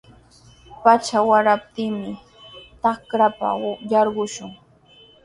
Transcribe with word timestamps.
Pacha 0.83 1.19
waraptinmi 1.29 2.11
trakrapa 2.81 3.49
yarqushun. 3.91 4.51